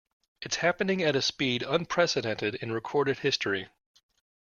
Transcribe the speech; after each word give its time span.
It's 0.41 0.55
happening 0.55 1.03
at 1.03 1.15
a 1.15 1.21
speed 1.21 1.61
unprecedented 1.61 2.55
in 2.55 2.71
recorded 2.71 3.19
history. 3.19 3.69